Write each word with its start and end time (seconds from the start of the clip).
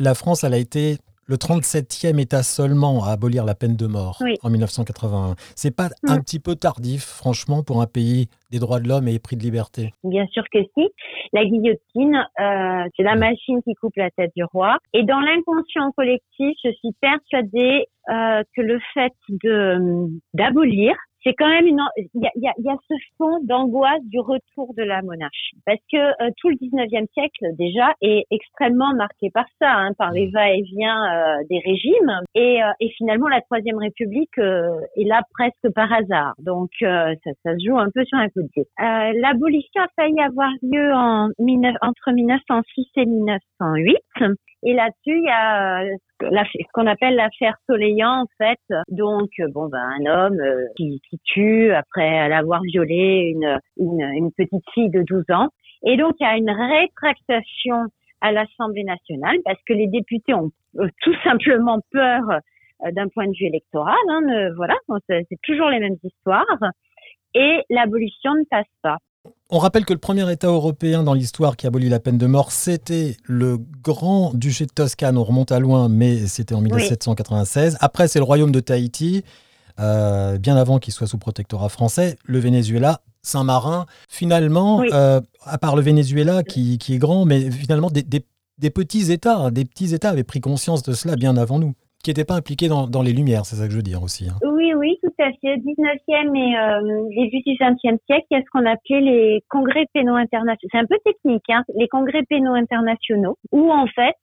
la 0.00 0.14
France, 0.14 0.44
elle 0.44 0.54
a 0.54 0.58
été 0.58 0.96
le 1.26 1.36
37e 1.36 2.18
État 2.18 2.42
seulement 2.42 3.04
à 3.04 3.12
abolir 3.12 3.44
la 3.44 3.54
peine 3.54 3.76
de 3.76 3.86
mort 3.86 4.18
en 4.42 4.50
1981. 4.50 5.36
C'est 5.54 5.74
pas 5.74 5.90
un 6.08 6.16
mm. 6.16 6.22
petit 6.22 6.40
peu 6.40 6.56
tardif, 6.56 7.04
franchement, 7.04 7.62
pour 7.62 7.80
un 7.80 7.86
pays 7.86 8.28
des 8.50 8.58
droits 8.58 8.80
de 8.80 8.88
l'homme 8.88 9.06
et 9.06 9.14
épris 9.14 9.36
de 9.36 9.42
liberté? 9.42 9.92
Bien 10.02 10.26
sûr 10.26 10.42
que 10.52 10.58
si. 10.76 10.88
La 11.32 11.44
guillotine, 11.44 12.16
euh, 12.40 12.88
c'est 12.96 13.04
la 13.04 13.14
mm. 13.14 13.20
machine 13.20 13.62
qui 13.62 13.74
coupe 13.74 13.94
la 13.96 14.10
tête 14.10 14.32
du 14.34 14.42
roi. 14.42 14.78
Et 14.92 15.04
dans 15.04 15.20
l'inconscient 15.20 15.92
collectif, 15.92 16.56
je 16.64 16.70
suis 16.72 16.92
persuadée 17.00 17.86
euh, 18.08 18.42
que 18.56 18.62
le 18.62 18.80
fait 18.94 19.12
de 19.28 20.08
d'abolir 20.34 20.96
c'est 21.24 21.34
quand 21.34 21.48
même 21.48 21.66
une 21.66 21.80
il 21.96 22.22
y 22.22 22.26
a, 22.26 22.30
y, 22.36 22.48
a, 22.48 22.52
y 22.58 22.68
a, 22.70 22.76
ce 22.88 22.94
fond 23.18 23.38
d'angoisse 23.42 24.02
du 24.04 24.20
retour 24.20 24.74
de 24.76 24.82
la 24.82 25.02
monarchie. 25.02 25.56
Parce 25.66 25.80
que 25.92 25.96
euh, 25.96 26.30
tout 26.38 26.48
le 26.48 26.56
19e 26.56 27.06
siècle 27.12 27.46
déjà 27.58 27.94
est 28.00 28.24
extrêmement 28.30 28.94
marqué 28.94 29.30
par 29.30 29.46
ça 29.60 29.72
hein, 29.72 29.92
par 29.98 30.12
les 30.12 30.30
va-et-vient 30.30 31.04
euh, 31.04 31.44
des 31.48 31.58
régimes. 31.58 32.20
Et, 32.34 32.62
euh, 32.62 32.70
et, 32.80 32.90
finalement 32.96 33.28
la 33.28 33.40
troisième 33.42 33.78
république 33.78 34.36
est 34.38 35.04
là 35.04 35.22
presque 35.32 35.74
par 35.74 35.92
hasard. 35.92 36.34
Donc 36.38 36.70
ça, 36.80 37.14
ça, 37.24 37.54
se 37.54 37.66
joue 37.66 37.78
un 37.78 37.90
peu 37.94 38.04
sur 38.04 38.18
un 38.18 38.28
coup 38.28 38.42
de 38.42 38.48
pied. 38.48 38.66
L'abolition 38.78 39.82
a 39.82 39.88
failli 39.96 40.20
avoir 40.20 40.50
lieu 40.62 40.92
en 40.92 41.28
entre 41.82 42.12
1906 42.12 42.86
et 42.96 43.06
1908 43.06 43.96
et 44.62 44.74
là-dessus, 44.74 45.18
il 45.18 45.24
y 45.24 45.30
a 45.30 45.82
euh, 45.82 45.96
ce 46.22 46.72
qu'on 46.74 46.86
appelle 46.86 47.14
l'affaire 47.14 47.56
Soleillant, 47.66 48.24
en 48.24 48.26
fait. 48.36 48.60
Donc, 48.88 49.30
euh, 49.40 49.48
bon, 49.52 49.68
ben, 49.68 49.78
un 49.78 50.06
homme 50.06 50.40
euh, 50.40 50.66
qui, 50.76 51.00
qui, 51.08 51.18
tue 51.24 51.72
après 51.72 52.28
l'avoir 52.28 52.60
violé 52.62 53.32
une, 53.34 53.58
une, 53.78 54.02
une, 54.02 54.32
petite 54.32 54.64
fille 54.74 54.90
de 54.90 55.02
12 55.02 55.24
ans. 55.30 55.48
Et 55.84 55.96
donc, 55.96 56.14
il 56.20 56.24
y 56.24 56.26
a 56.26 56.36
une 56.36 56.50
rétractation 56.50 57.86
à 58.20 58.32
l'Assemblée 58.32 58.84
nationale 58.84 59.38
parce 59.46 59.60
que 59.66 59.72
les 59.72 59.86
députés 59.86 60.34
ont 60.34 60.50
tout 61.00 61.14
simplement 61.24 61.78
peur 61.90 62.22
d'un 62.92 63.08
point 63.08 63.26
de 63.26 63.32
vue 63.32 63.46
électoral. 63.46 63.96
Hein, 64.08 64.50
voilà, 64.56 64.74
c'est 65.08 65.40
toujours 65.42 65.70
les 65.70 65.78
mêmes 65.78 65.96
histoires. 66.02 66.44
Et 67.34 67.62
l'abolition 67.70 68.34
ne 68.34 68.44
passe 68.50 68.66
pas. 68.82 68.98
On 69.52 69.58
rappelle 69.58 69.84
que 69.84 69.92
le 69.92 69.98
premier 69.98 70.30
État 70.30 70.46
européen 70.46 71.02
dans 71.02 71.12
l'histoire 71.12 71.56
qui 71.56 71.66
abolit 71.66 71.88
la 71.88 71.98
peine 71.98 72.18
de 72.18 72.26
mort, 72.26 72.52
c'était 72.52 73.16
le 73.24 73.58
Grand 73.82 74.32
Duché 74.32 74.64
de 74.64 74.70
Toscane. 74.70 75.18
On 75.18 75.24
remonte 75.24 75.50
à 75.50 75.58
loin, 75.58 75.88
mais 75.88 76.28
c'était 76.28 76.54
en 76.54 76.60
1796. 76.60 77.76
Après, 77.80 78.06
c'est 78.06 78.20
le 78.20 78.24
Royaume 78.24 78.52
de 78.52 78.60
Tahiti, 78.60 79.24
euh, 79.80 80.38
bien 80.38 80.56
avant 80.56 80.78
qu'il 80.78 80.92
soit 80.92 81.08
sous 81.08 81.18
protectorat 81.18 81.68
français. 81.68 82.16
Le 82.24 82.38
Venezuela, 82.38 83.00
Saint-Marin. 83.22 83.86
Finalement, 84.08 84.84
euh, 84.92 85.20
à 85.42 85.58
part 85.58 85.74
le 85.74 85.82
Venezuela 85.82 86.44
qui, 86.44 86.78
est 86.88 86.98
grand, 86.98 87.24
mais 87.24 87.50
finalement, 87.50 87.90
des, 87.90 88.70
petits 88.70 89.10
États, 89.10 89.36
hein, 89.36 89.50
des 89.50 89.64
petits 89.64 89.92
États 89.94 90.10
avaient 90.10 90.22
pris 90.22 90.40
conscience 90.40 90.84
de 90.84 90.92
cela 90.92 91.16
bien 91.16 91.36
avant 91.36 91.58
nous 91.58 91.74
qui 92.02 92.10
n'étaient 92.10 92.24
pas 92.24 92.34
impliqués 92.34 92.68
dans, 92.68 93.02
les 93.02 93.12
Lumières, 93.12 93.44
c'est 93.44 93.56
ça 93.56 93.66
que 93.66 93.72
je 93.72 93.76
veux 93.76 93.82
dire 93.82 94.02
aussi. 94.02 94.28
Hein. 94.28 94.36
Oui, 94.42 94.72
oui, 94.74 94.98
tout 95.02 95.12
à 95.22 95.30
fait. 95.32 95.56
19e 95.56 96.36
et 96.36 96.56
euh, 96.56 97.08
début 97.10 97.42
du 97.44 97.52
20e 97.56 97.98
siècle, 98.06 98.26
il 98.30 98.38
y 98.38 98.40
a 98.40 98.40
ce 98.40 98.50
qu'on 98.50 98.64
appelait 98.64 99.00
les 99.00 99.44
congrès 99.48 99.86
pénaux 99.92 100.14
internationaux. 100.14 100.70
C'est 100.72 100.78
un 100.78 100.86
peu 100.86 100.98
technique, 101.04 101.44
hein, 101.50 101.62
les 101.76 101.88
congrès 101.88 102.22
pénaux 102.22 102.54
internationaux, 102.54 103.36
où 103.52 103.70
en 103.70 103.86
fait, 103.86 104.16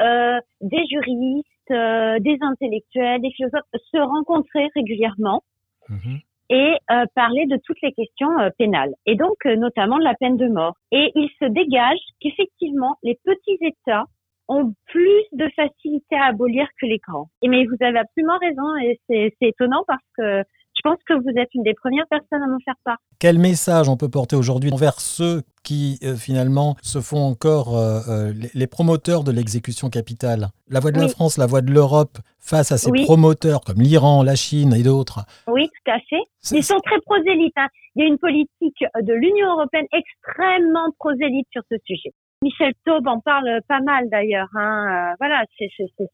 euh, 0.00 0.40
des 0.60 0.84
juristes, 0.90 1.46
euh, 1.70 2.18
des 2.18 2.36
intellectuels, 2.40 3.20
des 3.20 3.30
philosophes 3.32 3.62
se 3.72 3.98
rencontraient 3.98 4.68
régulièrement. 4.74 5.42
Mhm. 5.88 6.20
et 6.48 6.76
euh, 6.92 7.04
parlaient 7.16 7.46
de 7.46 7.58
toutes 7.64 7.80
les 7.82 7.92
questions 7.92 8.28
pénales, 8.58 8.92
et 9.06 9.16
donc 9.16 9.44
notamment 9.46 9.98
de 9.98 10.04
la 10.04 10.14
peine 10.14 10.36
de 10.36 10.46
mort. 10.48 10.74
Et 10.92 11.10
il 11.14 11.28
se 11.40 11.46
dégage 11.46 11.98
qu'effectivement, 12.20 12.98
les 13.02 13.18
petits 13.24 13.58
États 13.62 14.04
ont 14.52 14.74
plus 14.86 15.22
de 15.32 15.48
facilité 15.56 16.16
à 16.16 16.26
abolir 16.26 16.66
que 16.80 16.86
les 16.86 16.98
grands. 16.98 17.28
Et 17.42 17.48
mais 17.48 17.64
vous 17.64 17.76
avez 17.80 17.98
absolument 17.98 18.38
raison 18.38 18.76
et 18.82 19.00
c'est 19.08 19.48
étonnant 19.48 19.84
parce 19.86 20.04
que 20.16 20.42
je 20.74 20.80
pense 20.82 20.98
que 21.06 21.14
vous 21.14 21.38
êtes 21.38 21.52
une 21.54 21.62
des 21.62 21.74
premières 21.74 22.06
personnes 22.08 22.42
à 22.42 22.46
m'en 22.46 22.58
faire 22.64 22.74
part. 22.84 22.96
Quel 23.18 23.38
message 23.38 23.88
on 23.88 23.96
peut 23.96 24.08
porter 24.08 24.36
aujourd'hui 24.36 24.70
envers 24.72 25.00
ceux 25.00 25.42
qui 25.62 25.98
euh, 26.02 26.16
finalement 26.16 26.76
se 26.82 27.00
font 27.00 27.20
encore 27.20 27.76
euh, 27.76 28.00
euh, 28.08 28.32
les, 28.54 28.66
promoteurs 28.66 29.22
de 29.22 29.32
l'exécution 29.32 29.90
capitale? 29.90 30.48
La 30.68 30.80
voix 30.80 30.90
de 30.90 30.98
la 30.98 31.08
France, 31.08 31.36
la 31.36 31.46
voix 31.46 31.60
de 31.60 31.70
l'Europe 31.70 32.18
face 32.38 32.72
à 32.72 32.78
ces 32.78 32.90
promoteurs 33.04 33.60
comme 33.60 33.80
l'Iran, 33.80 34.22
la 34.22 34.34
Chine 34.34 34.72
et 34.72 34.82
d'autres. 34.82 35.20
Oui, 35.46 35.68
tout 35.68 35.90
à 35.90 35.98
fait. 36.08 36.56
Ils 36.56 36.64
sont 36.64 36.80
très 36.80 37.00
prosélytes. 37.02 37.52
Hein. 37.56 37.68
Il 37.94 38.02
y 38.02 38.06
a 38.06 38.08
une 38.08 38.18
politique 38.18 38.84
de 39.02 39.12
l'Union 39.12 39.52
européenne 39.52 39.86
extrêmement 39.92 40.88
prosélyte 40.98 41.46
sur 41.52 41.62
ce 41.70 41.76
sujet. 41.84 42.12
Michel 42.42 42.72
Taube 42.84 43.06
en 43.06 43.20
parle 43.20 43.60
pas 43.68 43.80
mal 43.80 44.08
d'ailleurs. 44.10 44.48
Hein. 44.54 45.12
Euh, 45.12 45.14
voilà, 45.20 45.44
c'est 45.56 45.68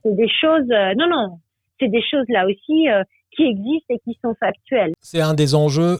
des 0.04 0.28
choses. 0.28 0.70
Euh, 0.70 0.92
non, 0.96 1.08
non, 1.08 1.38
c'est 1.80 1.88
des 1.88 2.02
choses 2.02 2.26
là 2.28 2.44
aussi 2.46 2.88
euh, 2.90 3.02
qui 3.34 3.44
existent 3.44 3.94
et 3.94 3.98
qui 4.00 4.18
sont 4.22 4.34
factuelles. 4.38 4.92
C'est 5.00 5.22
un 5.22 5.34
des 5.34 5.54
enjeux 5.54 5.96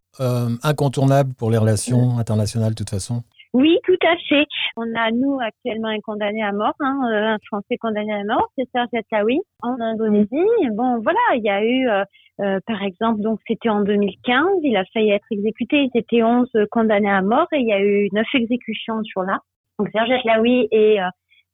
incontournables 0.62 1.33
pour 1.34 1.50
les 1.50 1.59
relations 1.59 2.19
internationales, 2.19 2.71
de 2.71 2.75
toute 2.75 2.91
façon. 2.91 3.22
Oui, 3.55 3.78
tout 3.84 3.97
à 4.05 4.16
fait. 4.28 4.47
On 4.77 4.83
a, 4.94 5.11
nous, 5.12 5.39
actuellement 5.41 5.89
un 5.89 6.00
condamné 6.00 6.43
à 6.43 6.53
mort, 6.53 6.75
hein, 6.81 7.00
un 7.05 7.39
Français 7.47 7.77
condamné 7.81 8.12
à 8.12 8.25
mort, 8.25 8.49
c'est 8.56 8.69
Serge 8.72 8.89
Atlaoui, 8.93 9.39
en 9.62 9.81
Indonésie. 9.81 10.69
Bon, 10.72 11.00
voilà, 11.00 11.19
il 11.37 11.45
y 11.45 11.49
a 11.49 11.65
eu, 11.65 11.89
par 12.66 12.83
exemple, 12.83 13.21
donc 13.21 13.39
c'était 13.47 13.69
en 13.69 13.83
2015, 13.83 14.45
il 14.65 14.77
a 14.77 14.84
failli 14.93 15.10
être 15.10 15.27
exécuté, 15.31 15.89
il 15.95 15.99
était 15.99 16.22
11 16.22 16.49
condamnés 16.71 17.10
à 17.10 17.22
mort 17.22 17.47
et 17.53 17.59
il 17.59 17.69
y 17.69 17.72
a 17.72 17.81
eu 17.81 18.09
9 18.12 18.27
exécutions 18.34 19.03
sur 19.05 19.22
là. 19.22 19.39
Donc 19.78 19.89
Serge 19.93 20.11
Laoui 20.25 20.69
et 20.72 21.00
euh, 21.00 21.09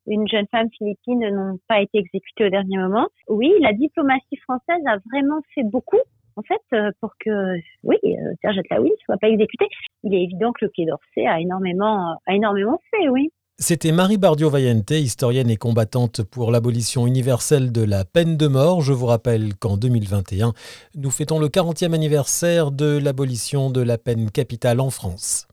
une 0.06 0.26
jeune 0.28 0.46
femme 0.50 0.68
philippine 0.76 1.28
n'ont 1.30 1.58
pas 1.68 1.80
été 1.80 1.98
exécutées 1.98 2.46
au 2.46 2.50
dernier 2.50 2.78
moment. 2.78 3.08
Oui, 3.28 3.52
la 3.60 3.72
diplomatie 3.72 4.36
française 4.38 4.82
a 4.86 4.96
vraiment 5.10 5.40
fait 5.54 5.64
beaucoup 5.64 6.00
en 6.36 6.42
fait, 6.42 6.76
euh, 6.76 6.90
pour 7.00 7.12
que, 7.24 7.56
oui, 7.84 7.96
euh, 8.04 8.34
Serge 8.42 8.58
Atlaoui 8.58 8.90
ne 8.90 9.04
soit 9.04 9.16
pas 9.18 9.28
exécuté. 9.28 9.66
Il 10.02 10.14
est 10.14 10.22
évident 10.22 10.52
que 10.52 10.64
le 10.64 10.70
Quai 10.74 10.84
d'Orsay 10.84 11.26
a 11.26 11.40
énormément, 11.40 12.16
a 12.26 12.34
énormément 12.34 12.80
fait, 12.90 13.08
oui. 13.08 13.30
C'était 13.56 13.92
Marie 13.92 14.18
Bardio-Vallente, 14.18 14.90
historienne 14.90 15.48
et 15.48 15.56
combattante 15.56 16.24
pour 16.24 16.50
l'abolition 16.50 17.06
universelle 17.06 17.70
de 17.70 17.84
la 17.84 18.04
peine 18.04 18.36
de 18.36 18.48
mort. 18.48 18.80
Je 18.80 18.92
vous 18.92 19.06
rappelle 19.06 19.54
qu'en 19.54 19.76
2021, 19.76 20.54
nous 20.96 21.10
fêtons 21.10 21.38
le 21.38 21.46
40e 21.46 21.94
anniversaire 21.94 22.72
de 22.72 22.98
l'abolition 22.98 23.70
de 23.70 23.80
la 23.80 23.96
peine 23.96 24.28
capitale 24.32 24.80
en 24.80 24.90
France. 24.90 25.46